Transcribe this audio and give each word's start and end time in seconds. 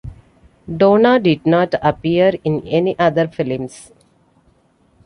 Donna 0.67 1.19
did 1.19 1.45
not 1.45 1.75
appear 1.79 2.31
in 2.43 2.67
any 2.67 2.97
other 2.97 3.27
films. 3.27 3.91